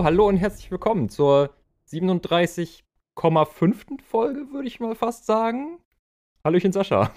[0.00, 1.50] Hallo und herzlich willkommen zur
[1.90, 4.00] 37,5.
[4.00, 5.80] Folge, würde ich mal fast sagen.
[6.44, 7.12] Hallöchen Sascha.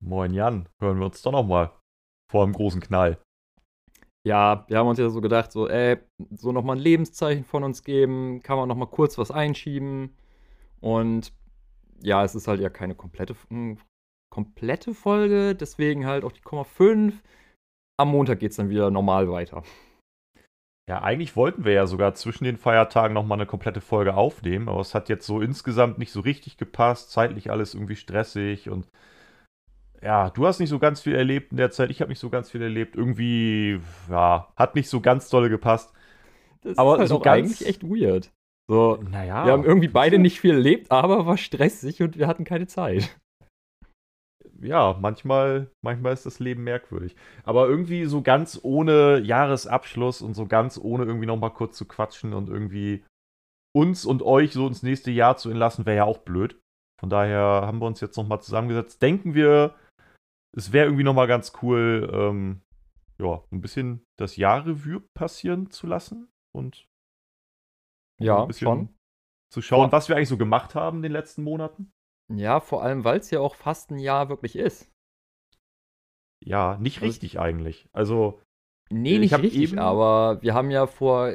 [0.00, 1.72] Moin Jan, hören wir uns doch nochmal
[2.30, 3.18] vor dem großen Knall.
[4.24, 5.98] Ja, wir haben uns ja so gedacht, so, ey,
[6.30, 10.16] so nochmal ein Lebenszeichen von uns geben, kann man nochmal kurz was einschieben.
[10.80, 11.32] Und
[12.04, 13.78] ja, es ist halt ja keine komplette, hm,
[14.30, 17.20] komplette Folge, deswegen halt auch die Komma 5.
[17.98, 19.64] Am Montag geht es dann wieder normal weiter.
[20.92, 24.80] Ja, eigentlich wollten wir ja sogar zwischen den Feiertagen nochmal eine komplette Folge aufnehmen, aber
[24.82, 28.86] es hat jetzt so insgesamt nicht so richtig gepasst, zeitlich alles irgendwie stressig und
[30.02, 32.28] ja, du hast nicht so ganz viel erlebt in der Zeit, ich habe nicht so
[32.28, 32.94] ganz viel erlebt.
[32.94, 35.94] Irgendwie, ja, hat nicht so ganz dolle gepasst.
[36.60, 38.30] Das aber ist halt so auch eigentlich echt weird.
[38.68, 42.44] So, naja, wir haben irgendwie beide nicht viel erlebt, aber war stressig und wir hatten
[42.44, 43.16] keine Zeit
[44.62, 47.16] ja, manchmal, manchmal ist das Leben merkwürdig.
[47.44, 52.32] Aber irgendwie so ganz ohne Jahresabschluss und so ganz ohne irgendwie nochmal kurz zu quatschen
[52.32, 53.04] und irgendwie
[53.74, 56.60] uns und euch so ins nächste Jahr zu entlassen, wäre ja auch blöd.
[57.00, 59.02] Von daher haben wir uns jetzt nochmal zusammengesetzt.
[59.02, 59.74] Denken wir,
[60.56, 62.62] es wäre irgendwie nochmal ganz cool, ähm,
[63.18, 66.86] ja, ein bisschen das Jahrrevue passieren zu lassen und
[68.20, 68.88] ja, ein bisschen schon.
[69.52, 71.92] zu schauen, was wir eigentlich so gemacht haben in den letzten Monaten.
[72.30, 74.90] Ja, vor allem, weil es ja auch fast ein Jahr wirklich ist.
[76.44, 77.88] Ja, nicht also, richtig eigentlich.
[77.92, 78.40] Also.
[78.90, 81.32] Nee, nicht richtig, aber wir haben ja vor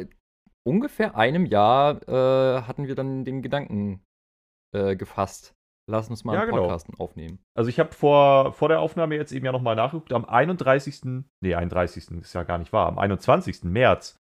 [0.67, 4.03] ungefähr einem Jahr äh, hatten wir dann den Gedanken
[4.75, 5.55] äh, gefasst.
[5.89, 6.63] Lass uns mal ja, einen genau.
[6.63, 6.99] Podcast genau.
[6.99, 7.39] aufnehmen.
[7.57, 10.11] Also ich habe vor, vor der Aufnahme jetzt eben ja nochmal nachgeguckt.
[10.11, 11.23] Am 31.
[11.41, 12.11] Nee, 31.
[12.19, 12.87] ist ja gar nicht wahr.
[12.87, 13.63] Am 21.
[13.63, 14.17] März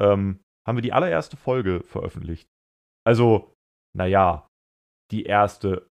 [0.00, 2.48] ähm, haben wir die allererste Folge veröffentlicht.
[3.04, 3.52] Also,
[3.96, 4.46] naja,
[5.10, 5.89] die erste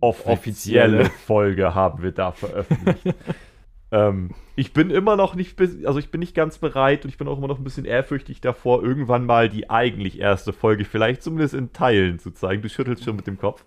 [0.00, 3.16] offizielle Folge haben wir da veröffentlicht.
[3.92, 7.28] ähm, ich bin immer noch nicht, also ich bin nicht ganz bereit und ich bin
[7.28, 11.54] auch immer noch ein bisschen ehrfürchtig davor, irgendwann mal die eigentlich erste Folge vielleicht zumindest
[11.54, 12.62] in Teilen zu zeigen.
[12.62, 13.64] Du schüttelst schon mit dem Kopf.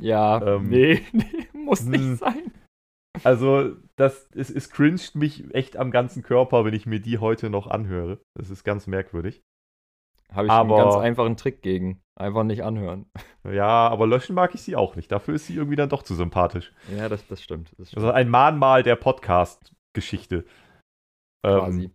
[0.00, 2.16] Ja, ähm, nee, nee, muss nicht hm.
[2.16, 2.52] sein.
[3.24, 7.50] Also, das es, es cringed mich echt am ganzen Körper, wenn ich mir die heute
[7.50, 8.20] noch anhöre.
[8.34, 9.42] Das ist ganz merkwürdig.
[10.32, 12.02] Habe ich aber, einen ganz einfachen Trick gegen.
[12.14, 13.06] Einfach nicht anhören.
[13.44, 15.10] Ja, aber löschen mag ich sie auch nicht.
[15.10, 16.72] Dafür ist sie irgendwie dann doch zu sympathisch.
[16.94, 17.72] Ja, das, das stimmt.
[17.78, 18.04] Das stimmt.
[18.04, 20.44] Also ein Mahnmal der Podcast-Geschichte.
[21.42, 21.84] Quasi.
[21.84, 21.94] Ähm,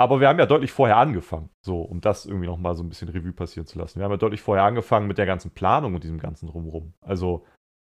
[0.00, 3.08] aber wir haben ja deutlich vorher angefangen, so, um das irgendwie nochmal so ein bisschen
[3.08, 3.98] Revue passieren zu lassen.
[3.98, 6.94] Wir haben ja deutlich vorher angefangen mit der ganzen Planung und diesem ganzen Drumherum.
[7.00, 7.44] Also,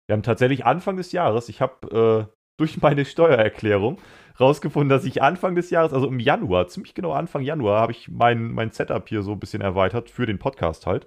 [0.06, 3.98] wir haben tatsächlich Anfang des Jahres, ich habe äh, durch meine Steuererklärung
[4.38, 8.09] rausgefunden, dass ich Anfang des Jahres, also im Januar, ziemlich genau Anfang Januar, habe ich
[8.09, 11.06] mein, mein Setup hier so ein bisschen erweitert für den Podcast halt.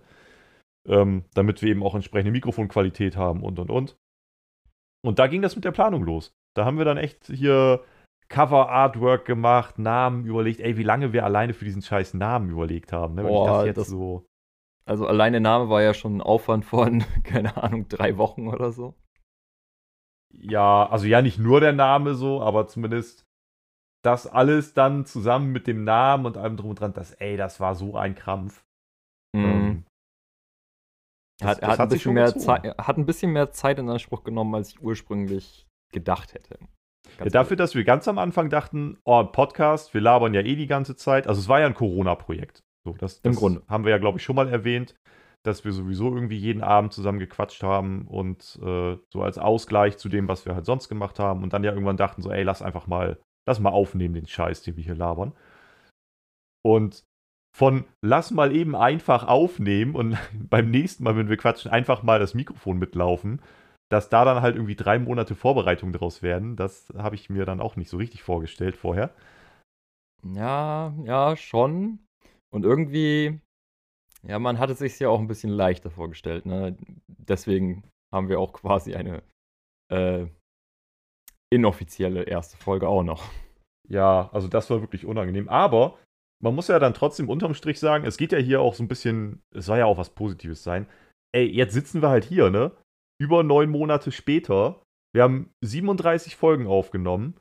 [0.85, 3.97] Ähm, damit wir eben auch entsprechende Mikrofonqualität haben und und und.
[5.05, 6.33] Und da ging das mit der Planung los.
[6.55, 7.83] Da haben wir dann echt hier
[8.27, 10.59] Cover-Artwork gemacht, Namen überlegt.
[10.59, 13.15] Ey, wie lange wir alleine für diesen scheiß Namen überlegt haben.
[13.15, 13.23] Ne?
[13.23, 14.25] Boah, das jetzt das, so.
[14.85, 18.95] Also alleine Name war ja schon ein Aufwand von, keine Ahnung, drei Wochen oder so.
[20.39, 23.25] Ja, also ja, nicht nur der Name so, aber zumindest
[24.03, 27.59] das alles dann zusammen mit dem Namen und allem drum und dran, das, ey, das
[27.59, 28.63] war so ein Krampf.
[29.35, 29.43] Mhm.
[29.43, 29.83] Ähm,
[31.41, 34.53] hat, das, hat, ein bisschen mehr Zeit, hat ein bisschen mehr Zeit in Anspruch genommen,
[34.55, 36.59] als ich ursprünglich gedacht hätte.
[37.19, 40.67] Ja, dafür, dass wir ganz am Anfang dachten, oh, Podcast, wir labern ja eh die
[40.67, 41.27] ganze Zeit.
[41.27, 42.63] Also es war ja ein Corona-Projekt.
[42.85, 43.63] So, das, das Im Grunde.
[43.67, 44.95] haben wir ja, glaube ich, schon mal erwähnt
[45.43, 50.09] dass wir sowieso irgendwie jeden Abend zusammen gequatscht haben und äh, so als Ausgleich zu
[50.09, 52.61] dem, was wir halt sonst gemacht haben und dann ja irgendwann dachten so, ey, lass
[52.61, 55.33] einfach mal, lass mal aufnehmen den Scheiß, den wir hier labern.
[56.65, 57.03] Und
[57.55, 60.17] von lass mal eben einfach aufnehmen und
[60.49, 63.41] beim nächsten Mal, wenn wir quatschen, einfach mal das Mikrofon mitlaufen,
[63.91, 67.59] dass da dann halt irgendwie drei Monate Vorbereitung draus werden, das habe ich mir dann
[67.59, 69.13] auch nicht so richtig vorgestellt vorher.
[70.23, 71.99] Ja, ja, schon.
[72.49, 73.41] Und irgendwie
[74.27, 76.45] ja, man hatte sich ja auch ein bisschen leichter vorgestellt.
[76.45, 76.77] Ne?
[77.07, 77.83] Deswegen
[78.13, 79.23] haben wir auch quasi eine
[79.91, 80.27] äh,
[81.53, 83.23] inoffizielle erste Folge auch noch.
[83.89, 85.49] Ja, also das war wirklich unangenehm.
[85.49, 85.99] Aber
[86.41, 88.87] man muss ja dann trotzdem unterm Strich sagen, es geht ja hier auch so ein
[88.87, 90.87] bisschen, es soll ja auch was Positives sein.
[91.33, 92.71] Ey, jetzt sitzen wir halt hier, ne?
[93.21, 94.81] Über neun Monate später.
[95.13, 97.39] Wir haben 37 Folgen aufgenommen.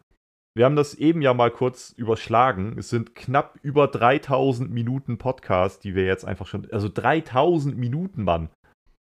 [0.55, 2.77] Wir haben das eben ja mal kurz überschlagen.
[2.79, 6.71] Es sind knapp über 3000 Minuten Podcast, die wir jetzt einfach schon.
[6.71, 8.51] Also 3000 Minuten, Mann.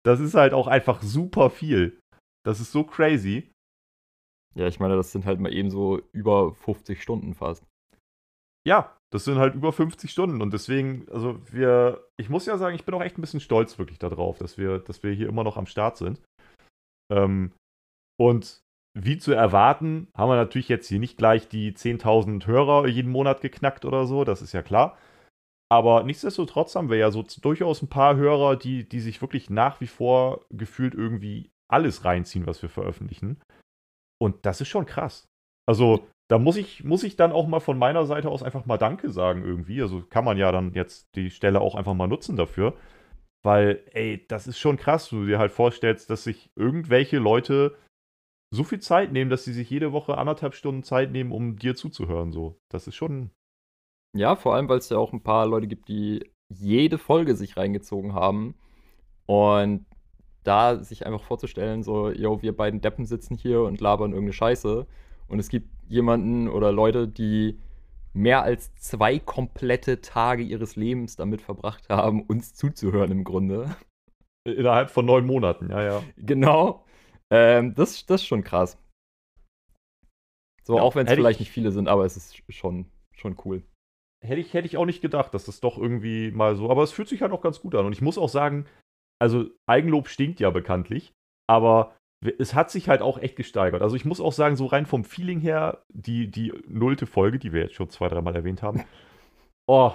[0.04, 1.98] Das ist halt auch einfach super viel.
[2.44, 3.50] Das ist so crazy.
[4.54, 7.64] Ja, ich meine, das sind halt mal eben so über 50 Stunden fast.
[8.66, 12.76] Ja, das sind halt über 50 Stunden und deswegen, also wir, ich muss ja sagen,
[12.76, 15.44] ich bin auch echt ein bisschen stolz wirklich darauf, dass wir, dass wir hier immer
[15.44, 16.20] noch am Start sind.
[17.10, 17.52] Ähm,
[18.18, 18.60] und
[18.94, 23.40] wie zu erwarten, haben wir natürlich jetzt hier nicht gleich die 10.000 Hörer jeden Monat
[23.40, 24.96] geknackt oder so, das ist ja klar.
[25.72, 29.80] Aber nichtsdestotrotz haben wir ja so durchaus ein paar Hörer, die, die sich wirklich nach
[29.80, 33.40] wie vor gefühlt irgendwie alles reinziehen, was wir veröffentlichen.
[34.20, 35.28] Und das ist schon krass.
[35.68, 38.78] Also, da muss ich, muss ich dann auch mal von meiner Seite aus einfach mal
[38.78, 39.80] Danke sagen irgendwie.
[39.82, 42.74] Also kann man ja dann jetzt die Stelle auch einfach mal nutzen dafür.
[43.44, 47.76] Weil, ey, das ist schon krass, du dir halt vorstellst, dass sich irgendwelche Leute
[48.52, 51.74] so viel Zeit nehmen, dass sie sich jede Woche anderthalb Stunden Zeit nehmen, um dir
[51.74, 52.32] zuzuhören.
[52.32, 53.30] So, das ist schon.
[54.16, 57.56] Ja, vor allem, weil es ja auch ein paar Leute gibt, die jede Folge sich
[57.56, 58.54] reingezogen haben.
[59.26, 59.86] Und
[60.42, 64.86] da sich einfach vorzustellen, so, yo, wir beiden Deppen sitzen hier und labern irgendeine Scheiße.
[65.28, 67.60] Und es gibt jemanden oder Leute, die
[68.12, 73.76] mehr als zwei komplette Tage ihres Lebens damit verbracht haben, uns zuzuhören im Grunde.
[74.44, 76.02] Innerhalb von neun Monaten, ja, ja.
[76.16, 76.84] Genau.
[77.32, 78.78] Ähm, das, das ist schon krass.
[80.64, 83.36] So, ja, auch wenn es vielleicht ich, nicht viele sind, aber es ist schon, schon
[83.44, 83.62] cool.
[84.24, 86.70] Hätte ich, hätte ich auch nicht gedacht, dass das doch irgendwie mal so.
[86.70, 87.86] Aber es fühlt sich halt auch ganz gut an.
[87.86, 88.66] Und ich muss auch sagen,
[89.18, 91.12] also Eigenlob stinkt ja bekanntlich,
[91.48, 91.96] aber
[92.38, 93.82] es hat sich halt auch echt gesteigert.
[93.82, 97.52] Also ich muss auch sagen, so rein vom Feeling her, die, die nullte Folge, die
[97.52, 98.84] wir jetzt schon zwei, dreimal erwähnt haben,
[99.66, 99.92] oh,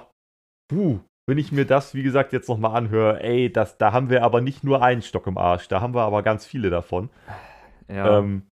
[0.68, 4.24] puh, wenn ich mir das, wie gesagt, jetzt nochmal anhöre, ey, das, da haben wir
[4.24, 7.10] aber nicht nur einen Stock im Arsch, da haben wir aber ganz viele davon.
[7.88, 8.20] Ja.
[8.20, 8.48] Ähm,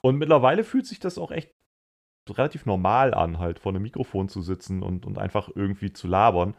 [0.00, 1.50] und mittlerweile fühlt sich das auch echt
[2.30, 6.54] relativ normal an, halt vor einem Mikrofon zu sitzen und, und einfach irgendwie zu labern.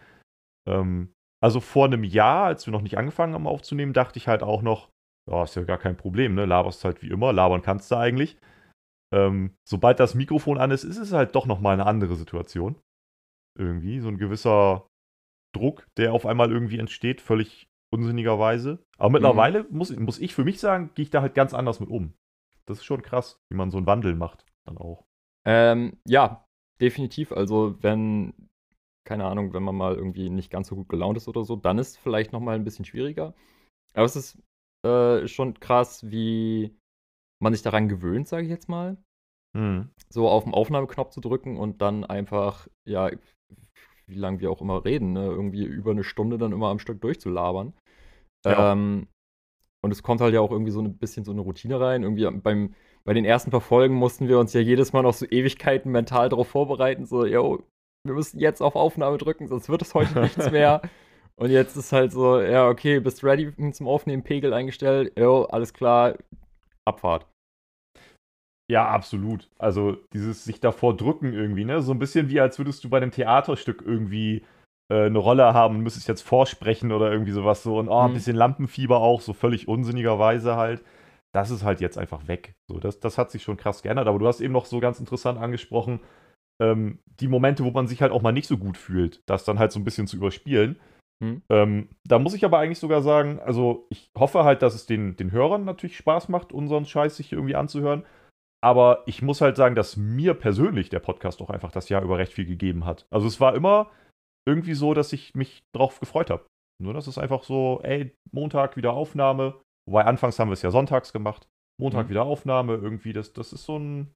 [0.67, 1.13] Ähm,
[1.44, 4.62] also vor einem Jahr, als wir noch nicht angefangen haben aufzunehmen, dachte ich halt auch
[4.62, 4.89] noch,
[5.29, 6.45] ja, ist ja gar kein Problem, ne?
[6.45, 8.38] Laberst halt wie immer, labern kannst du eigentlich.
[9.13, 12.75] Ähm, sobald das Mikrofon an ist, ist es halt doch nochmal eine andere Situation.
[13.57, 14.88] Irgendwie, so ein gewisser
[15.56, 18.84] Druck, der auf einmal irgendwie entsteht, völlig unsinnigerweise.
[18.98, 19.78] Aber mittlerweile mhm.
[19.78, 22.13] muss, muss ich für mich sagen, gehe ich da halt ganz anders mit um.
[22.66, 25.06] Das ist schon krass, wie man so einen Wandel macht, dann auch.
[25.46, 26.46] Ähm, ja,
[26.81, 27.31] definitiv.
[27.31, 28.34] Also, wenn,
[29.06, 31.78] keine Ahnung, wenn man mal irgendwie nicht ganz so gut gelaunt ist oder so, dann
[31.78, 33.34] ist es vielleicht nochmal ein bisschen schwieriger.
[33.94, 34.42] Aber es ist
[34.86, 36.75] äh, schon krass, wie
[37.42, 38.98] man sich daran gewöhnt, sage ich jetzt mal.
[39.56, 39.90] Mhm.
[40.10, 43.10] So auf den Aufnahmeknopf zu drücken und dann einfach, ja,
[44.07, 45.25] wie lange wir auch immer reden, ne?
[45.25, 47.74] irgendwie über eine Stunde dann immer am Stück durchzulabern.
[48.46, 48.72] Ja.
[48.72, 49.07] Ähm,
[49.81, 52.04] und es kommt halt ja auch irgendwie so ein bisschen so eine Routine rein.
[52.04, 52.74] Irgendwie beim,
[53.04, 56.30] bei den ersten paar Folgen mussten wir uns ja jedes Mal noch so Ewigkeiten mental
[56.30, 57.63] darauf vorbereiten, so, yo,
[58.04, 60.81] wir müssen jetzt auf Aufnahme drücken, sonst wird es heute nichts mehr.
[61.36, 65.74] Und jetzt ist halt so, ja, okay, bist ready zum Aufnehmen, Pegel eingestellt, jo, alles
[65.74, 66.16] klar,
[66.86, 67.28] Abfahrt.
[68.67, 69.50] Ja, absolut.
[69.59, 71.81] Also dieses sich davor drücken irgendwie, ne?
[71.81, 74.44] So ein bisschen wie als würdest du bei einem Theaterstück irgendwie
[74.91, 78.12] äh, eine Rolle haben und müsstest jetzt vorsprechen oder irgendwie sowas so und oh, ein
[78.12, 78.15] mhm.
[78.15, 80.83] bisschen Lampenfieber auch, so völlig unsinnigerweise halt.
[81.31, 82.56] Das ist halt jetzt einfach weg.
[82.67, 84.07] So, das, das hat sich schon krass geändert.
[84.07, 86.00] Aber du hast eben noch so ganz interessant angesprochen,
[86.62, 89.59] ähm, die Momente, wo man sich halt auch mal nicht so gut fühlt, das dann
[89.59, 90.79] halt so ein bisschen zu überspielen.
[91.23, 91.41] Hm.
[91.50, 95.15] Ähm, da muss ich aber eigentlich sogar sagen, also ich hoffe halt, dass es den,
[95.17, 98.06] den Hörern natürlich Spaß macht, unseren Scheiß sich irgendwie anzuhören.
[98.65, 102.17] Aber ich muss halt sagen, dass mir persönlich der Podcast auch einfach das Jahr über
[102.17, 103.05] recht viel gegeben hat.
[103.12, 103.91] Also es war immer
[104.48, 106.48] irgendwie so, dass ich mich drauf gefreut habe.
[106.81, 109.62] Nur das ist einfach so, ey, Montag wieder Aufnahme.
[109.88, 111.48] Wobei anfangs haben wir es ja sonntags gemacht.
[111.79, 112.10] Montag mhm.
[112.10, 114.12] wieder Aufnahme, irgendwie, das, das ist so ein,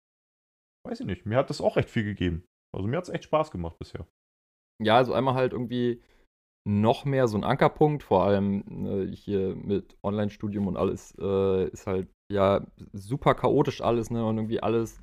[0.84, 2.44] weiß ich nicht, mir hat das auch recht viel gegeben.
[2.75, 4.08] Also mir hat es echt Spaß gemacht bisher.
[4.82, 6.01] Ja, also einmal halt irgendwie
[6.68, 11.88] noch mehr so ein Ankerpunkt, vor allem äh, hier mit Online-Studium und alles, äh, ist
[11.88, 14.25] halt ja super chaotisch alles, ne?
[14.25, 15.00] Und irgendwie alles,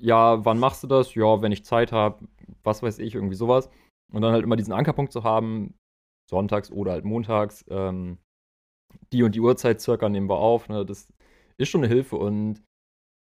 [0.00, 1.14] ja, wann machst du das?
[1.14, 2.26] Ja, wenn ich Zeit habe,
[2.64, 3.70] was weiß ich, irgendwie sowas.
[4.12, 5.74] Und dann halt immer diesen Ankerpunkt zu haben,
[6.30, 8.18] sonntags oder halt montags, ähm,
[9.12, 10.84] die und die Uhrzeit circa nehmen wir auf, ne?
[10.84, 11.12] Das
[11.58, 12.62] ist schon eine Hilfe und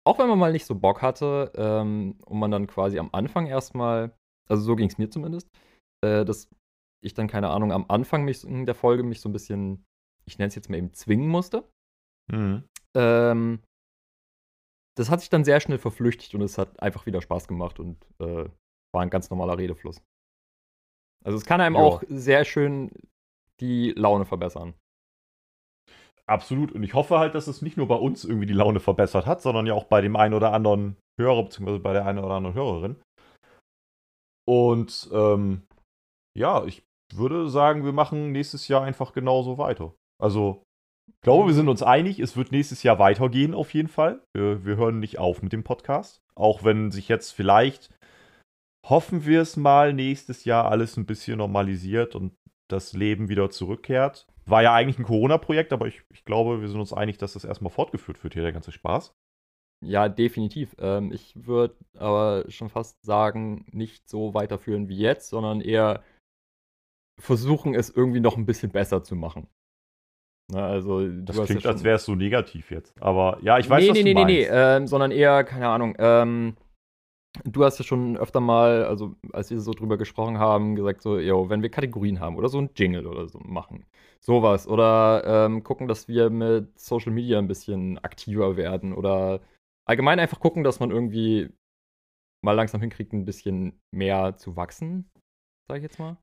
[0.06, 3.46] auch wenn man mal nicht so Bock hatte ähm, und man dann quasi am Anfang
[3.46, 4.14] erstmal,
[4.48, 5.50] also so ging es mir zumindest,
[6.04, 6.48] äh, das
[7.02, 9.84] ich dann, keine Ahnung, am Anfang mich der Folge mich so ein bisschen,
[10.24, 11.68] ich nenne es jetzt mal eben, zwingen musste.
[12.32, 12.64] Mhm.
[12.94, 13.62] Ähm,
[14.96, 18.02] das hat sich dann sehr schnell verflüchtigt und es hat einfach wieder Spaß gemacht und
[18.18, 18.48] äh,
[18.94, 20.02] war ein ganz normaler Redefluss.
[21.24, 21.82] Also es kann einem jo.
[21.82, 22.90] auch sehr schön
[23.60, 24.74] die Laune verbessern.
[26.26, 26.72] Absolut.
[26.72, 29.42] Und ich hoffe halt, dass es nicht nur bei uns irgendwie die Laune verbessert hat,
[29.42, 32.56] sondern ja auch bei dem einen oder anderen Hörer, beziehungsweise bei der einen oder anderen
[32.56, 32.96] Hörerin.
[34.48, 35.65] Und ähm,
[36.36, 39.94] ja, ich würde sagen, wir machen nächstes Jahr einfach genauso weiter.
[40.22, 40.62] Also,
[41.08, 44.22] ich glaube, wir sind uns einig, es wird nächstes Jahr weitergehen auf jeden Fall.
[44.34, 46.20] Wir, wir hören nicht auf mit dem Podcast.
[46.34, 47.90] Auch wenn sich jetzt vielleicht,
[48.86, 52.34] hoffen wir es mal, nächstes Jahr alles ein bisschen normalisiert und
[52.68, 54.26] das Leben wieder zurückkehrt.
[54.44, 57.44] War ja eigentlich ein Corona-Projekt, aber ich, ich glaube, wir sind uns einig, dass das
[57.44, 59.14] erstmal fortgeführt wird hier, der ganze Spaß.
[59.84, 60.74] Ja, definitiv.
[60.78, 66.02] Ähm, ich würde aber schon fast sagen, nicht so weiterführen wie jetzt, sondern eher
[67.20, 69.48] versuchen es irgendwie noch ein bisschen besser zu machen.
[70.48, 72.94] Na, also, das klingt, ja als wäre es so negativ jetzt.
[73.02, 74.28] Aber ja, ich weiß, nee, was nee, du nee, meinst.
[74.28, 76.56] Nee, nee, ähm, sondern eher, keine Ahnung, ähm,
[77.44, 81.18] du hast ja schon öfter mal, also als wir so drüber gesprochen haben, gesagt so,
[81.18, 83.86] yo, wenn wir Kategorien haben oder so ein Jingle oder so machen.
[84.20, 84.66] Sowas.
[84.68, 88.92] Oder ähm, gucken, dass wir mit Social Media ein bisschen aktiver werden.
[88.92, 89.40] Oder
[89.84, 91.50] allgemein einfach gucken, dass man irgendwie
[92.42, 95.10] mal langsam hinkriegt, ein bisschen mehr zu wachsen,
[95.68, 96.16] sag ich jetzt mal.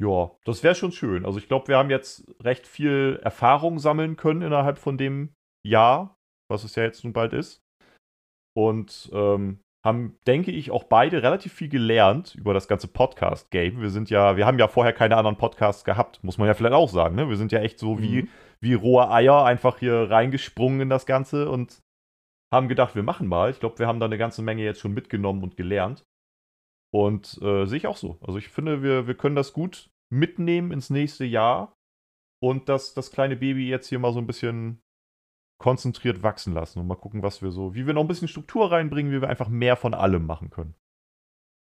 [0.00, 1.24] Ja, das wäre schon schön.
[1.24, 5.34] Also ich glaube, wir haben jetzt recht viel Erfahrung sammeln können innerhalb von dem
[5.64, 6.16] Jahr,
[6.50, 7.62] was es ja jetzt nun bald ist.
[8.56, 13.80] Und ähm, haben, denke ich, auch beide relativ viel gelernt über das ganze Podcast-Game.
[13.80, 16.74] Wir sind ja, wir haben ja vorher keine anderen Podcasts gehabt, muss man ja vielleicht
[16.74, 17.14] auch sagen.
[17.14, 17.28] Ne?
[17.28, 18.28] Wir sind ja echt so wie, mhm.
[18.60, 21.80] wie rohe Eier einfach hier reingesprungen in das Ganze und
[22.52, 23.50] haben gedacht, wir machen mal.
[23.50, 26.04] Ich glaube, wir haben da eine ganze Menge jetzt schon mitgenommen und gelernt.
[26.94, 28.18] Und äh, sehe ich auch so.
[28.20, 31.76] Also ich finde, wir, wir können das gut mitnehmen ins nächste Jahr
[32.40, 34.80] und das, das kleine Baby jetzt hier mal so ein bisschen
[35.60, 38.70] konzentriert wachsen lassen und mal gucken, was wir so, wie wir noch ein bisschen Struktur
[38.70, 40.76] reinbringen, wie wir einfach mehr von allem machen können.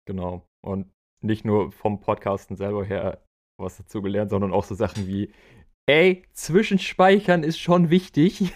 [0.07, 0.47] Genau.
[0.63, 0.91] Und
[1.23, 3.25] nicht nur vom Podcasten selber her
[3.57, 5.33] was dazu gelernt, sondern auch so Sachen wie,
[5.87, 8.53] ey, Zwischenspeichern ist schon wichtig.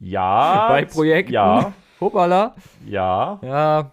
[0.00, 0.68] Ja.
[0.68, 1.32] Bei Projekten.
[1.32, 1.72] Ja.
[2.00, 2.54] Hoppala.
[2.86, 3.40] Ja.
[3.42, 3.90] Ja,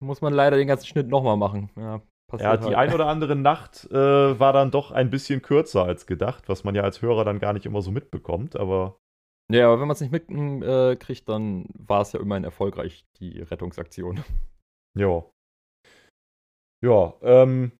[0.00, 1.70] muss man leider den ganzen Schnitt nochmal machen.
[1.76, 2.00] Ja,
[2.38, 2.76] ja die halt.
[2.76, 6.74] ein oder andere Nacht äh, war dann doch ein bisschen kürzer als gedacht, was man
[6.74, 8.98] ja als Hörer dann gar nicht immer so mitbekommt, aber.
[9.50, 13.40] Ja, aber wenn man es nicht mitkriegt, äh, dann war es ja immerhin erfolgreich, die
[13.40, 14.22] Rettungsaktion.
[14.96, 15.24] Ja.
[16.80, 17.72] Ja, ähm,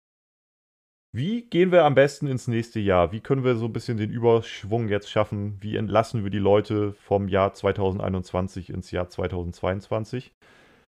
[1.14, 3.12] wie gehen wir am besten ins nächste Jahr?
[3.12, 5.56] Wie können wir so ein bisschen den Überschwung jetzt schaffen?
[5.60, 10.32] Wie entlassen wir die Leute vom Jahr 2021 ins Jahr 2022?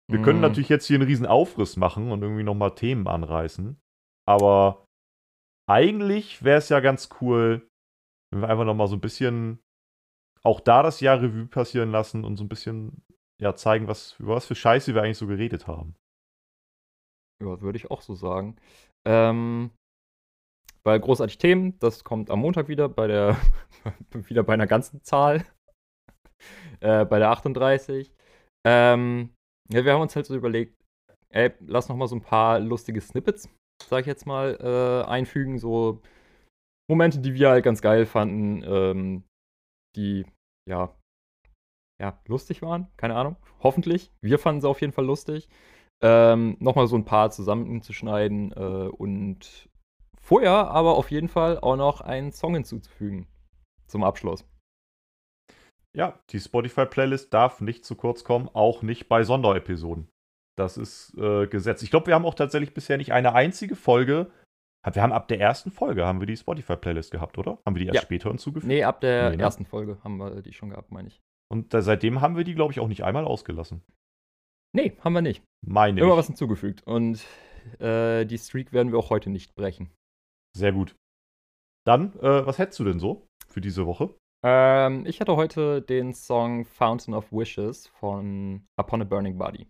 [0.08, 0.44] Wir können mhm.
[0.44, 3.80] natürlich jetzt hier einen riesen Aufriss machen und irgendwie nochmal Themen anreißen.
[4.28, 4.86] Aber
[5.68, 7.68] eigentlich wäre es ja ganz cool,
[8.32, 9.60] wenn wir einfach nochmal so ein bisschen
[10.44, 13.04] auch da das Jahr Revue passieren lassen und so ein bisschen
[13.42, 15.96] ja, zeigen, was, über was für Scheiße wir eigentlich so geredet haben.
[17.44, 18.56] Ja, würde ich auch so sagen.
[19.06, 19.72] Ähm,
[20.84, 23.38] weil großartig Themen, das kommt am Montag wieder bei der,
[24.14, 25.46] wieder bei einer ganzen Zahl.
[26.80, 28.14] äh, bei der 38.
[28.66, 29.35] Ähm,
[29.72, 30.76] ja, wir haben uns halt so überlegt,
[31.30, 33.50] ey, lass noch mal so ein paar lustige Snippets,
[33.84, 35.58] sag ich jetzt mal, äh, einfügen.
[35.58, 36.02] So
[36.90, 39.24] Momente, die wir halt ganz geil fanden, ähm,
[39.96, 40.26] die,
[40.70, 40.96] ja,
[42.02, 42.88] ja, lustig waren.
[42.98, 43.38] Keine Ahnung.
[43.62, 44.12] Hoffentlich.
[44.22, 45.48] Wir fanden sie auf jeden Fall lustig.
[46.04, 49.70] Ähm, Nochmal so ein paar zusammenzuschneiden äh, und
[50.26, 53.28] Vorher aber auf jeden Fall auch noch einen Song hinzuzufügen.
[53.86, 54.44] Zum Abschluss.
[55.96, 60.10] Ja, die Spotify-Playlist darf nicht zu kurz kommen, auch nicht bei Sonderepisoden.
[60.58, 61.82] Das ist äh, Gesetz.
[61.84, 64.32] Ich glaube, wir haben auch tatsächlich bisher nicht eine einzige Folge.
[64.92, 67.58] Wir haben ab der ersten Folge haben wir die Spotify-Playlist gehabt, oder?
[67.66, 68.02] Haben wir die erst ja.
[68.02, 68.68] später hinzugefügt?
[68.68, 69.44] Nee, ab der nee, ne?
[69.44, 71.22] ersten Folge haben wir die schon gehabt, meine ich.
[71.52, 73.82] Und da, seitdem haben wir die, glaube ich, auch nicht einmal ausgelassen.
[74.76, 75.44] Nee, haben wir nicht.
[75.66, 76.18] Meine Immer ich.
[76.18, 76.84] was hinzugefügt.
[76.86, 77.26] Und
[77.80, 79.90] äh, die Streak werden wir auch heute nicht brechen.
[80.56, 80.96] Sehr gut.
[81.86, 84.14] Dann, äh, was hättest du denn so für diese Woche?
[84.48, 89.68] Ähm, ich hatte heute den Song Fountain of Wishes von Upon a Burning Body.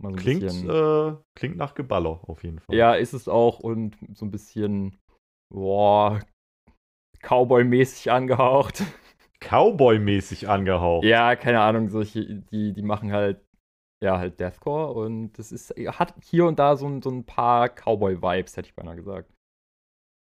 [0.00, 2.76] So klingt, äh, klingt nach Geballer auf jeden Fall.
[2.76, 5.00] Ja, ist es auch und so ein bisschen,
[5.52, 6.20] boah,
[7.22, 8.84] Cowboy-mäßig angehaucht.
[9.40, 11.04] Cowboy-mäßig angehaucht?
[11.04, 13.44] Ja, keine Ahnung, solche, die, die machen halt
[14.00, 18.56] ja, halt Deathcore und das ist, hat hier und da so, so ein paar Cowboy-Vibes,
[18.56, 19.32] hätte ich beinahe gesagt.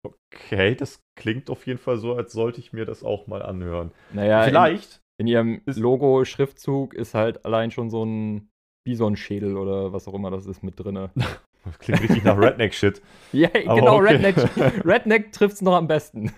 [0.06, 3.92] Okay, das klingt auf jeden Fall so, als sollte ich mir das auch mal anhören.
[4.14, 5.02] Naja, vielleicht.
[5.18, 8.50] In, in ihrem Logo-Schriftzug ist halt allein schon so ein
[8.86, 11.10] Bison-Schädel oder was auch immer das ist mit drin.
[11.66, 13.02] Das klingt richtig nach Redneck-Shit.
[13.32, 14.18] ja, genau, okay.
[14.18, 14.36] Redneck.
[14.86, 16.32] Redneck trifft es noch am besten.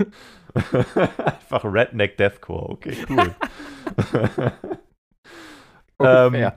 [0.54, 3.36] Einfach Redneck Deathcore, okay, cool.
[5.98, 6.52] okay, ähm,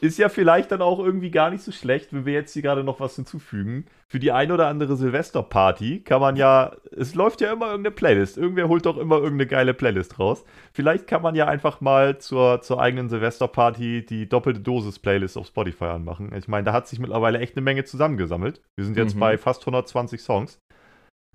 [0.00, 2.84] ist ja vielleicht dann auch irgendwie gar nicht so schlecht, wenn wir jetzt hier gerade
[2.84, 3.86] noch was hinzufügen.
[4.08, 8.36] Für die ein oder andere Silvesterparty kann man ja, es läuft ja immer irgendeine Playlist.
[8.36, 10.44] Irgendwer holt doch immer irgendeine geile Playlist raus.
[10.72, 15.86] Vielleicht kann man ja einfach mal zur, zur eigenen Silvesterparty die doppelte Dosis-Playlist auf Spotify
[15.86, 16.34] anmachen.
[16.34, 18.60] Ich meine, da hat sich mittlerweile echt eine Menge zusammengesammelt.
[18.76, 19.20] Wir sind jetzt mhm.
[19.20, 20.58] bei fast 120 Songs.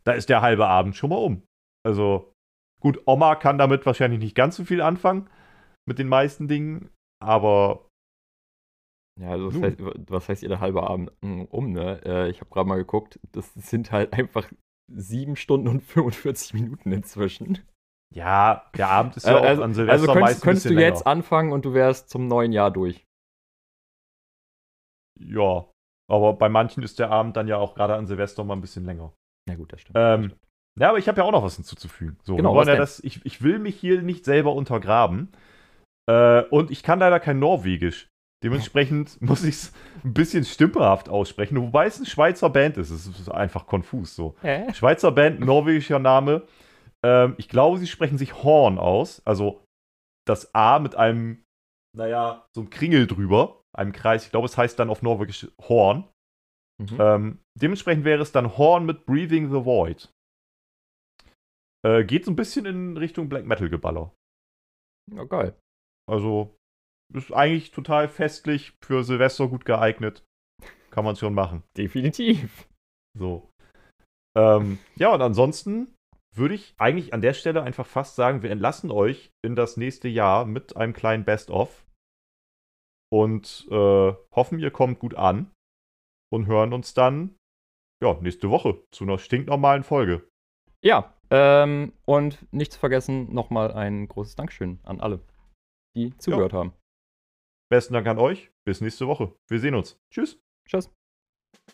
[0.03, 1.43] Da ist der halbe Abend schon mal um.
[1.85, 2.31] Also,
[2.81, 5.29] gut, Oma kann damit wahrscheinlich nicht ganz so viel anfangen
[5.87, 6.89] mit den meisten Dingen,
[7.19, 7.86] aber
[9.19, 12.01] ja, also was, heißt, was heißt ihr der halbe Abend hm, um, ne?
[12.05, 14.49] Äh, ich habe gerade mal geguckt, das sind halt einfach
[14.91, 17.59] sieben Stunden und 45 Minuten inzwischen.
[18.13, 20.81] Ja, der Abend ist ja äh, auch also, an Silvester Also könntest, könntest du länger.
[20.87, 23.05] jetzt anfangen und du wärst zum neuen Jahr durch.
[25.19, 25.65] Ja,
[26.09, 28.85] Aber bei manchen ist der Abend dann ja auch gerade an Silvester mal ein bisschen
[28.85, 29.13] länger.
[29.49, 29.97] Ja, gut, das stimmt.
[29.99, 30.33] Ähm,
[30.79, 32.17] ja, aber ich habe ja auch noch was hinzuzufügen.
[32.23, 35.31] So, Genau, ja das, ich, ich will mich hier nicht selber untergraben.
[36.09, 38.07] Äh, und ich kann leider kein Norwegisch.
[38.43, 42.91] Dementsprechend muss ich es ein bisschen stümperhaft aussprechen, wobei es eine Schweizer Band ist.
[42.91, 44.35] Es ist einfach konfus so.
[44.41, 44.71] Hä?
[44.73, 46.45] Schweizer Band, norwegischer Name.
[47.03, 49.21] Ähm, ich glaube, sie sprechen sich Horn aus.
[49.25, 49.63] Also
[50.27, 51.43] das A mit einem,
[51.95, 54.25] naja, so einem Kringel drüber, einem Kreis.
[54.25, 56.07] Ich glaube, es heißt dann auf Norwegisch Horn.
[56.79, 56.97] Mhm.
[56.99, 60.11] Ähm, dementsprechend wäre es dann Horn mit Breathing the Void.
[61.83, 64.13] Äh, geht so ein bisschen in Richtung Black Metal Geballer.
[65.11, 65.57] Ja, geil.
[66.09, 66.56] Also
[67.13, 70.23] ist eigentlich total festlich für Silvester gut geeignet.
[70.89, 71.63] Kann man schon machen.
[71.77, 72.67] Definitiv.
[73.17, 73.49] So.
[74.37, 75.93] Ähm, ja, und ansonsten
[76.35, 80.07] würde ich eigentlich an der Stelle einfach fast sagen, wir entlassen euch in das nächste
[80.07, 81.85] Jahr mit einem kleinen Best-of.
[83.11, 85.51] Und äh, hoffen, ihr kommt gut an.
[86.29, 87.37] Und hören uns dann
[88.01, 90.27] ja, nächste Woche zu einer stinknormalen Folge.
[90.83, 95.19] Ja, ähm, und nicht zu vergessen, nochmal ein großes Dankeschön an alle,
[95.95, 96.73] die zugehört haben.
[97.69, 98.49] Besten Dank an euch.
[98.65, 99.31] Bis nächste Woche.
[99.47, 99.97] Wir sehen uns.
[100.09, 100.39] Tschüss.
[100.67, 100.89] Tschüss.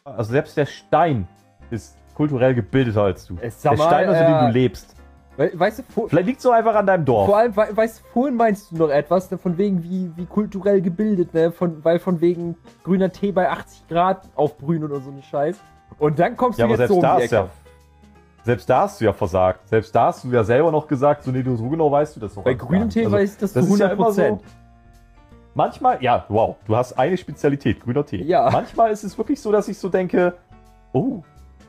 [0.04, 1.28] Also selbst der Stein
[1.70, 3.38] ist kulturell gebildeter als du.
[3.42, 4.12] Es, sag mal, also
[4.48, 4.96] äh, lebst.
[5.38, 7.26] We weißt du, vor, Vielleicht liegt es so einfach an deinem Dorf.
[7.28, 10.26] vor allem, we weißt du, vorhin meinst du noch etwas, ne, von wegen wie, wie
[10.28, 15.10] kulturell gebildet, ne, von, weil von wegen grüner Tee bei 80 Grad aufbrühen oder so
[15.10, 15.60] ein Scheiß.
[15.98, 17.42] Und dann kommst Ja, du aber jetzt selbst so um da die ist ja.
[17.46, 17.52] Ecke.
[18.44, 19.68] Selbst da hast du ja versagt.
[19.70, 22.20] Selbst da hast du ja selber noch gesagt, so nee, du so genau weißt du
[22.20, 22.44] das noch.
[22.44, 22.90] Bei grünem.
[22.90, 23.94] Tee Also, weiß ich das, das zu ist ja 100%.
[23.94, 24.42] immer so.
[25.56, 28.24] Manchmal, ja, wow, du hast eine Spezialität, grüner Tee.
[28.24, 28.50] Ja.
[28.52, 30.34] Manchmal ist es wirklich so, dass ich so denke,
[30.94, 31.22] oh,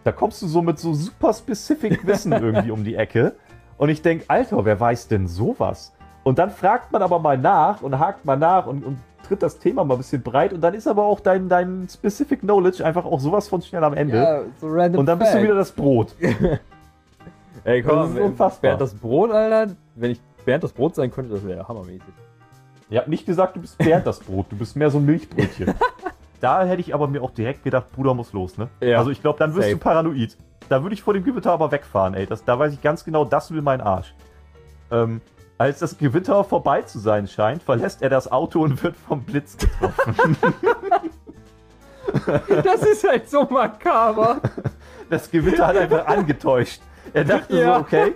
[0.05, 3.35] da kommst du so mit so super specific Wissen irgendwie um die Ecke.
[3.77, 5.93] Und ich denke, Alter, wer weiß denn sowas?
[6.23, 9.59] Und dann fragt man aber mal nach und hakt mal nach und, und tritt das
[9.59, 13.05] Thema mal ein bisschen breit und dann ist aber auch dein, dein Specific Knowledge einfach
[13.05, 14.17] auch sowas von schnell am Ende.
[14.17, 15.45] Ja, so random und dann bist du Fact.
[15.45, 16.15] wieder das Brot.
[17.65, 18.71] Ey, Das komm, ist unfassbar.
[18.71, 19.75] Bernd das Brot, Alter.
[19.95, 22.03] Wenn ich Bernd das Brot sein könnte, das wäre hammermäßig.
[22.91, 25.75] Ich habe nicht gesagt, du bist Bernd das Brot, du bist mehr so ein Milchbrötchen.
[26.41, 28.69] da hätte ich aber mir auch direkt gedacht, Bruder muss los, ne?
[28.81, 29.77] Ja, also ich glaube, dann wirst safe.
[29.77, 30.37] du paranoid.
[30.69, 32.27] Da würde ich vor dem Gewitter aber wegfahren, ey.
[32.27, 34.15] Das, da weiß ich ganz genau, das will mein Arsch.
[34.91, 35.21] Ähm,
[35.57, 39.57] als das Gewitter vorbei zu sein scheint, verlässt er das Auto und wird vom Blitz
[39.57, 40.37] getroffen.
[42.63, 44.41] Das ist halt so makaber.
[45.11, 46.81] das Gewitter hat einfach angetäuscht.
[47.13, 47.75] Er dachte Ja.
[47.75, 48.15] so, okay,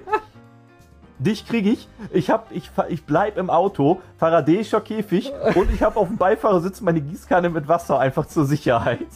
[1.18, 1.88] dich kriege ich.
[2.12, 6.80] Ich, hab, ich, ich bleib im Auto, faradäischer Käfig und ich habe auf dem Beifahrersitz
[6.80, 9.06] meine Gießkanne mit Wasser einfach zur Sicherheit.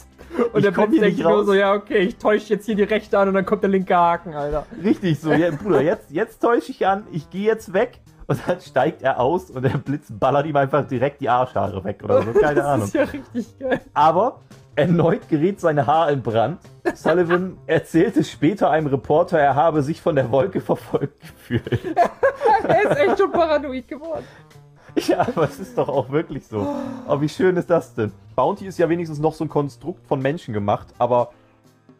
[0.51, 1.45] Und ich der komm Blitz hier denkt nicht raus.
[1.45, 3.95] so, ja, okay, ich täusche jetzt hier die rechte an und dann kommt der linke
[3.95, 4.65] Haken, Alter.
[4.83, 8.59] Richtig so, ja, Bruder, jetzt, jetzt täusche ich an, ich gehe jetzt weg und dann
[8.59, 12.31] steigt er aus und der Blitz ballert ihm einfach direkt die Arschhaare weg oder so,
[12.39, 12.85] keine das Ahnung.
[12.87, 13.81] ist ja richtig geil.
[13.93, 14.39] Aber
[14.75, 16.59] erneut gerät sein Haar in Brand.
[16.93, 21.79] Sullivan erzählte später einem Reporter, er habe sich von der Wolke verfolgt gefühlt.
[22.65, 24.23] Er ist echt schon paranoid geworden.
[24.95, 26.65] Ja, aber es ist doch auch wirklich so.
[27.05, 28.13] Aber wie schön ist das denn?
[28.35, 31.31] Bounty ist ja wenigstens noch so ein Konstrukt von Menschen gemacht, aber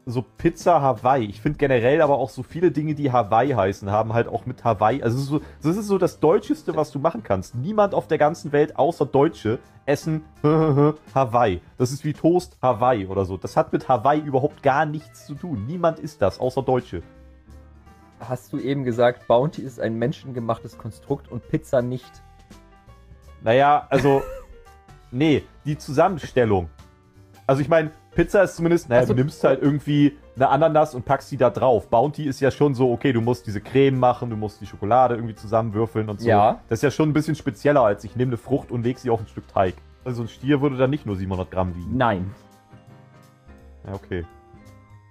[0.06, 1.26] so Pizza Hawaii.
[1.26, 4.64] Ich finde generell aber auch so viele Dinge, die Hawaii heißen, haben halt auch mit
[4.64, 5.02] Hawaii.
[5.02, 7.56] Also es ist so, das ist so das Deutscheste, was du machen kannst.
[7.56, 11.62] Niemand auf der ganzen Welt außer Deutsche essen Hawaii.
[11.78, 13.38] Das ist wie Toast Hawaii oder so.
[13.38, 15.66] Das hat mit Hawaii überhaupt gar nichts zu tun.
[15.68, 17.02] Niemand isst das, außer Deutsche.
[18.20, 22.24] Hast du eben gesagt, Bounty ist ein menschengemachtes Konstrukt und Pizza nicht?
[23.42, 24.22] Naja, also,
[25.12, 26.70] nee, die Zusammenstellung.
[27.46, 29.14] Also ich meine, Pizza ist zumindest, naja, Ach so.
[29.14, 31.90] du nimmst halt irgendwie eine Ananas und packst die da drauf.
[31.90, 35.16] Bounty ist ja schon so, okay, du musst diese Creme machen, du musst die Schokolade
[35.16, 36.28] irgendwie zusammenwürfeln und so.
[36.28, 36.60] Ja.
[36.70, 39.10] Das ist ja schon ein bisschen spezieller als ich nehme eine Frucht und leg sie
[39.10, 39.76] auf ein Stück Teig.
[40.06, 41.98] Also ein Stier würde dann nicht nur 700 Gramm wiegen.
[41.98, 42.32] Nein.
[43.88, 44.26] Ja, okay.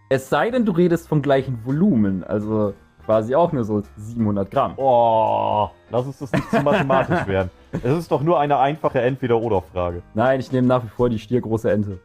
[0.08, 2.74] Es sei denn, du redest vom gleichen Volumen, also
[3.06, 4.74] quasi auch nur so 700 Gramm.
[4.76, 7.50] Oh, lass uns das nicht zu mathematisch werden.
[7.72, 10.02] Es ist doch nur eine einfache Entweder-Oder-Frage.
[10.14, 11.98] Nein, ich nehme nach wie vor die stiergroße Ente.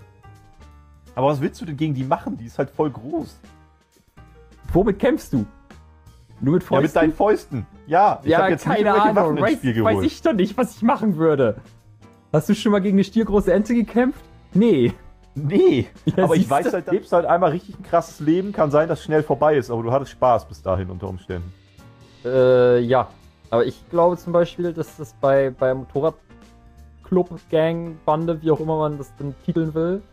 [1.17, 2.37] Aber was willst du denn gegen die machen?
[2.37, 3.39] Die ist halt voll groß.
[4.71, 5.47] Womit kämpfst du?
[6.39, 6.83] Nur mit Ja, Fäusten?
[6.83, 7.65] mit deinen Fäusten.
[7.87, 9.15] Ja, ich ja, hab jetzt nicht keine irgendwelche Ahnung.
[9.15, 10.05] Waffen ins Weiß, Spiel weiß geholt.
[10.05, 11.55] ich doch nicht, was ich machen würde.
[12.31, 14.21] Hast du schon mal gegen eine stiergroße Ente gekämpft?
[14.53, 14.93] Nee.
[15.33, 18.51] Nee, Ja, aber ich weiß halt, du lebst halt einmal richtig ein krasses Leben.
[18.51, 21.51] Kann sein, dass es schnell vorbei ist, aber du hattest Spaß bis dahin unter Umständen.
[22.25, 23.07] Äh, ja.
[23.49, 28.77] Aber ich glaube zum Beispiel, dass das bei, bei Motorradclub, Gang, Bande, wie auch immer
[28.77, 30.03] man das denn titeln will,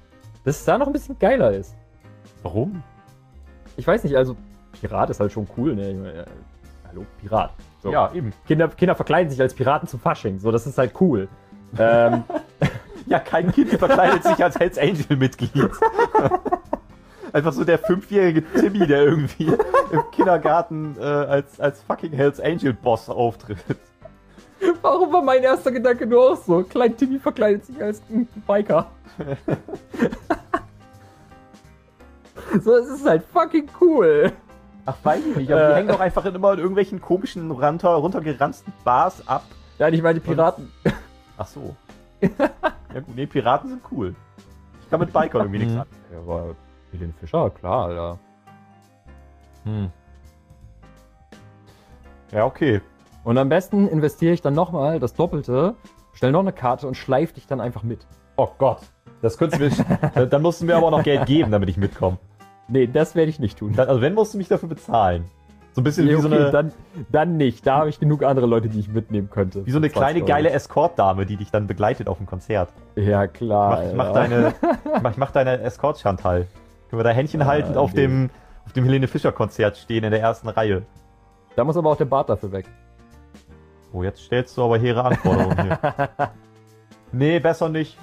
[0.44, 1.74] dass es da noch ein bisschen geiler ist.
[2.42, 2.82] Warum?
[3.76, 4.36] Ich weiß nicht, also
[4.80, 5.90] Pirat ist halt schon cool, ne?
[5.90, 6.24] Ich meine, äh,
[6.88, 7.52] hallo, Pirat.
[7.82, 7.90] So.
[7.90, 8.32] Ja, eben.
[8.46, 11.28] Kinder, Kinder verkleiden sich als Piraten zum Fasching, so, das ist halt cool.
[11.78, 12.24] ähm,
[13.06, 15.70] Ja, kein Kind verkleidet sich als Hells Angel-Mitglied.
[17.32, 19.52] Einfach so der fünfjährige Timmy, der irgendwie
[19.90, 23.58] im Kindergarten äh, als, als fucking Hells Angel-Boss auftritt.
[24.82, 26.62] Warum war mein erster Gedanke nur auch so?
[26.62, 28.86] Klein Timmy verkleidet sich als ein Biker.
[32.62, 34.32] so, es ist halt fucking cool.
[34.86, 35.76] Ach, weiß ich nicht, aber die Äh.
[35.76, 39.44] hängen doch einfach immer in irgendwelchen komischen, runter, runtergeranzten Bars ab.
[39.78, 40.70] Ja, ich meine die Piraten.
[41.36, 41.74] Ach so.
[42.20, 44.14] ja gut, nee, Piraten sind cool.
[44.82, 45.80] Ich kann mit Bikern irgendwie nichts Mhm.
[45.80, 45.86] an.
[46.12, 46.54] Ja, aber
[46.92, 48.18] Helene Fischer, klar, Alter.
[49.64, 49.90] Hm.
[52.30, 52.80] Ja, okay.
[53.24, 55.74] Und am besten investiere ich dann nochmal das Doppelte,
[56.12, 58.06] stell noch eine Karte und schleif dich dann einfach mit.
[58.36, 58.80] Oh Gott.
[59.22, 59.82] Das könntest du
[60.20, 62.18] mir, dann musst du mir aber auch noch Geld geben, damit ich mitkomme.
[62.68, 63.72] Nee, das werde ich nicht tun.
[63.74, 65.24] Dann, also wenn, musst du mich dafür bezahlen.
[65.72, 66.72] So ein bisschen Nee, wie, so okay, eine, dann,
[67.10, 67.66] dann nicht.
[67.66, 69.66] Da habe ich genug andere Leute, die ich mitnehmen könnte.
[69.66, 70.26] wie so eine 20 kleine Euro.
[70.28, 72.68] geile Escort-Dame, die dich dann begleitet auf dem Konzert.
[72.94, 73.70] Ja, Ich klar.
[73.70, 74.54] mach, ich mach deine, ich
[75.02, 76.46] mach, ich mach deine Escort-Chantal.
[76.90, 78.02] Können wir da Händchen Ah, haltend auf nee.
[78.02, 78.30] dem,
[78.66, 80.82] auf dem Helene Fischer-Konzert stehen in der ersten Reihe.
[81.56, 82.66] Da muss aber auch der Bart dafür weg.
[83.94, 85.78] Oh, jetzt stellst du aber hehre Anforderungen hier.
[87.16, 87.96] Nee, besser nicht.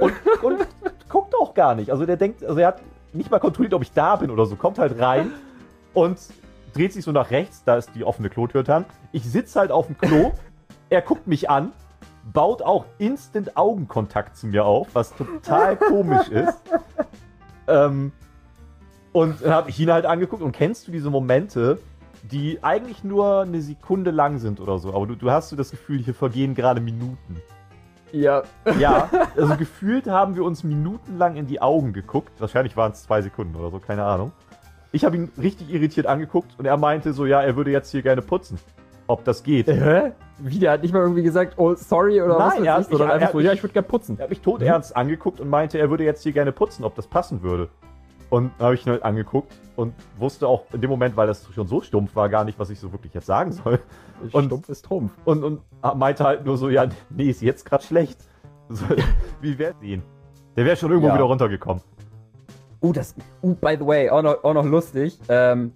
[0.00, 0.66] Und, und
[1.08, 1.92] guckt auch gar nicht.
[1.92, 2.82] Also der denkt, also er hat
[3.12, 4.56] nicht mal kontrolliert, ob ich da bin oder so.
[4.56, 5.30] Kommt halt rein
[5.94, 6.18] und
[6.74, 7.62] dreht sich so nach rechts.
[7.62, 8.84] Da ist die offene Klotür dran.
[9.12, 10.32] Ich sitze halt auf dem Klo.
[10.90, 11.70] er guckt mich an,
[12.32, 16.58] baut auch instant Augenkontakt zu mir auf, was total komisch ist.
[17.68, 18.12] Ähm,
[19.10, 21.80] und dann habe ich ihn halt angeguckt und kennst du diese Momente,
[22.30, 25.70] die eigentlich nur eine Sekunde lang sind oder so, aber du, du hast so das
[25.70, 27.40] Gefühl, hier vergehen gerade Minuten.
[28.12, 28.42] Ja.
[28.78, 32.32] Ja, also gefühlt haben wir uns minutenlang in die Augen geguckt.
[32.38, 34.32] Wahrscheinlich waren es zwei Sekunden oder so, keine Ahnung.
[34.92, 38.02] Ich habe ihn richtig irritiert angeguckt und er meinte so, ja, er würde jetzt hier
[38.02, 38.58] gerne putzen.
[39.08, 39.68] Ob das geht.
[39.68, 40.12] Hä?
[40.38, 43.08] Wie, der hat nicht mal irgendwie gesagt, oh, sorry oder Nein, was weiß ich, sondern
[43.08, 44.18] er einfach so, ja, ich würde gerne putzen.
[44.18, 47.06] Er hat mich todernst angeguckt und meinte, er würde jetzt hier gerne putzen, ob das
[47.06, 47.68] passen würde.
[48.28, 51.66] Und habe ich ihn halt angeguckt und wusste auch in dem Moment, weil das schon
[51.68, 53.78] so stumpf war, gar nicht, was ich so wirklich jetzt sagen soll.
[54.32, 55.12] Und- Stumpf ist Trumpf.
[55.24, 55.60] Und, und
[55.94, 58.18] meinte halt nur so, ja, nee, ist jetzt gerade schlecht.
[58.68, 58.84] So,
[59.40, 60.02] wie wär's sehen?
[60.56, 61.14] Der wäre schon irgendwo Ja.
[61.14, 61.82] wieder runtergekommen.
[62.82, 65.72] Uh, das, uh, by the way, auch noch, auch noch lustig, ähm,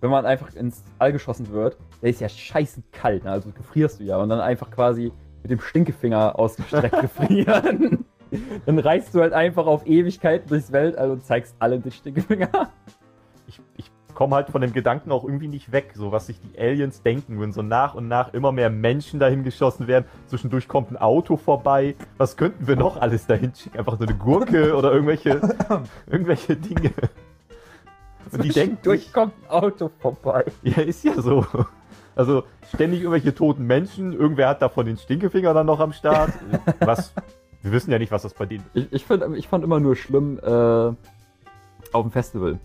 [0.00, 3.32] wenn man einfach ins All geschossen wird, der ist ja scheiße kalt, ne?
[3.32, 5.10] also gefrierst du ja und dann einfach quasi
[5.42, 8.04] mit dem Stinkefinger ausgestreckt gefrieren.
[8.66, 12.70] dann reist du halt einfach auf Ewigkeit durchs Weltall und zeigst alle den Stinkefinger.
[13.46, 16.58] Ich, ich komme halt von dem Gedanken auch irgendwie nicht weg, so was sich die
[16.58, 20.06] Aliens denken, wenn so nach und nach immer mehr Menschen dahin geschossen werden.
[20.26, 21.94] Zwischendurch kommt ein Auto vorbei.
[22.16, 23.78] Was könnten wir noch alles dahin schicken?
[23.78, 25.40] Einfach so eine Gurke oder irgendwelche,
[26.06, 26.92] irgendwelche Dinge.
[28.32, 30.44] Und die denken, durch kommt ein Auto vorbei.
[30.62, 31.46] Ja, ist ja so.
[32.18, 32.42] Also
[32.74, 36.32] ständig irgendwelche toten Menschen, irgendwer hat davon den Stinkefinger dann noch am Start.
[36.80, 37.14] Was?
[37.62, 39.96] Wir wissen ja nicht, was das bei denen Ich, ich, find, ich fand immer nur
[39.96, 40.48] schlimm äh,
[41.92, 42.58] auf dem Festival.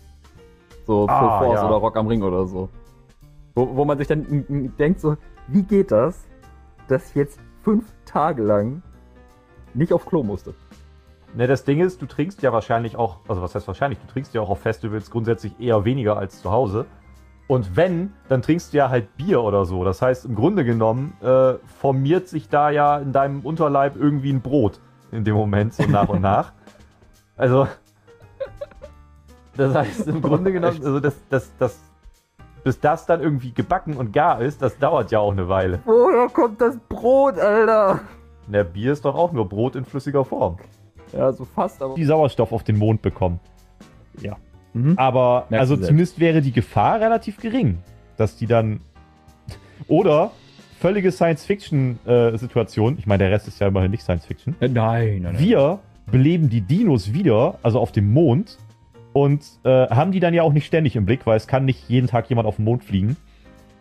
[0.86, 1.66] So Full Ah, Force ja.
[1.66, 2.68] oder Rock am Ring oder so.
[3.54, 5.16] Wo, wo man sich dann denkt so,
[5.48, 6.24] wie geht das,
[6.88, 8.82] dass ich jetzt fünf Tage lang
[9.72, 10.54] nicht auf Klo musste?
[11.34, 14.34] Ne, das Ding ist, du trinkst ja wahrscheinlich auch, also was heißt wahrscheinlich, du trinkst
[14.34, 16.86] ja auch auf Festivals grundsätzlich eher weniger als zu Hause.
[17.48, 19.84] Und wenn, dann trinkst du ja halt Bier oder so.
[19.84, 24.40] Das heißt, im Grunde genommen äh, formiert sich da ja in deinem Unterleib irgendwie ein
[24.40, 24.80] Brot
[25.14, 26.52] in dem Moment, so nach und nach.
[27.36, 27.66] Also,
[29.56, 31.80] das heißt, im Grunde genommen, also das, das, das,
[32.62, 35.80] bis das dann irgendwie gebacken und gar ist, das dauert ja auch eine Weile.
[35.84, 38.00] Woher kommt das Brot, Alter?
[38.46, 40.58] Der Bier ist doch auch nur Brot in flüssiger Form.
[41.12, 41.94] Ja, so fast, aber.
[41.94, 43.40] Die Sauerstoff auf den Mond bekommen.
[44.20, 44.36] Ja.
[44.72, 44.94] Mhm.
[44.98, 47.78] Aber Merkst also zumindest wäre die Gefahr relativ gering,
[48.16, 48.80] dass die dann.
[49.86, 50.30] Oder
[50.84, 52.96] völlige Science-Fiction-Situation.
[52.98, 54.56] ich meine, der Rest ist ja immerhin nicht Science-Fiction.
[54.60, 55.38] Äh, Nein, nein, nein.
[55.38, 55.78] Wir
[56.12, 58.58] beleben die Dinos wieder, also auf dem Mond,
[59.14, 61.88] und äh, haben die dann ja auch nicht ständig im Blick, weil es kann nicht
[61.88, 63.16] jeden Tag jemand auf den Mond fliegen.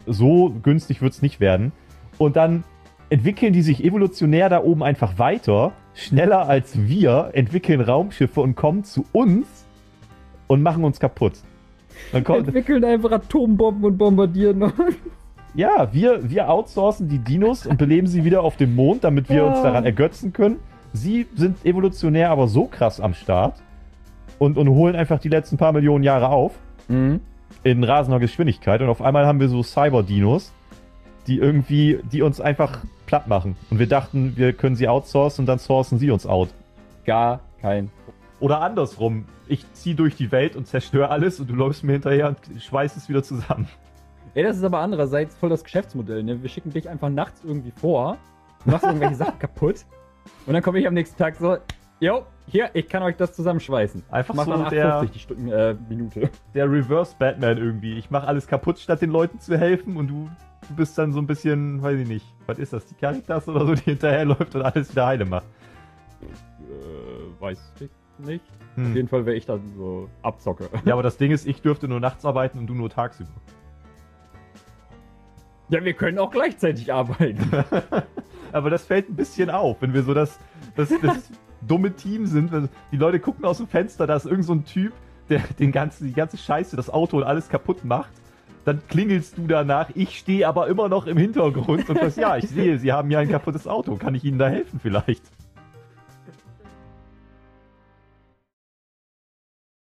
[0.07, 1.73] So günstig wird es nicht werden.
[2.19, 2.63] Und dann
[3.09, 8.85] entwickeln die sich evolutionär da oben einfach weiter, schneller als wir, entwickeln Raumschiffe und kommen
[8.85, 9.65] zu uns
[10.47, 11.33] und machen uns kaputt.
[12.13, 14.71] Dann kommt, entwickeln einfach Atombomben und bombardieren.
[15.55, 19.45] Ja, wir, wir outsourcen die Dinos und beleben sie wieder auf dem Mond, damit wir
[19.45, 19.63] uns Ah.
[19.63, 20.57] daran ergötzen können.
[20.93, 23.61] Sie sind evolutionär aber so krass am Start
[24.39, 26.53] und, und holen einfach die letzten paar Millionen Jahre auf
[26.87, 27.19] mhm.
[27.63, 28.81] in rasender Geschwindigkeit.
[28.81, 30.51] Und auf einmal haben wir so Cyber-Dinos,
[31.27, 33.55] die irgendwie, die uns einfach platt machen.
[33.69, 36.49] Und wir dachten, wir können sie outsourcen und dann sourcen sie uns out.
[37.05, 37.89] Gar kein.
[38.39, 42.29] Oder andersrum, ich ziehe durch die Welt und zerstöre alles und du läufst mir hinterher
[42.29, 43.67] und schweißt es wieder zusammen.
[44.35, 46.41] Ey, das ist aber andererseits voll das Geschäftsmodell, ne?
[46.41, 48.17] Wir schicken dich einfach nachts irgendwie vor,
[48.65, 49.85] du machst irgendwelche Sachen kaputt
[50.45, 51.57] und dann komme ich am nächsten Tag so,
[51.99, 54.03] Jo, hier, ich kann euch das zusammenschweißen.
[54.09, 56.29] Einfach Mach so dann der, 8,50 die Stunden, äh, Minute.
[56.53, 57.97] der Reverse Batman irgendwie.
[57.97, 60.29] Ich mache alles kaputt, statt den Leuten zu helfen und du,
[60.67, 63.65] du bist dann so ein bisschen, weiß ich nicht, was ist das, die Caritas oder
[63.65, 65.45] so, die hinterherläuft und alles wieder heile macht.
[66.61, 67.89] Äh, weiß ich
[68.25, 68.45] nicht.
[68.45, 68.95] Auf Hm.
[68.95, 70.67] jeden Fall wäre ich dann so Abzocke.
[70.83, 73.29] Ja, aber das Ding ist, ich dürfte nur nachts arbeiten und du nur tagsüber.
[75.69, 77.49] Ja, wir können auch gleichzeitig arbeiten.
[78.51, 80.39] aber das fällt ein bisschen auf, wenn wir so das,
[80.75, 81.29] das, das
[81.67, 82.51] dumme Team sind.
[82.91, 84.93] Die Leute gucken aus dem Fenster, da ist irgend so ein Typ,
[85.29, 88.11] der den ganzen, die ganze Scheiße, das Auto und alles kaputt macht.
[88.65, 92.47] Dann klingelst du danach, ich stehe aber immer noch im Hintergrund und sagst, ja, ich
[92.49, 95.23] sehe, Sie haben hier ein kaputtes Auto, kann ich Ihnen da helfen vielleicht?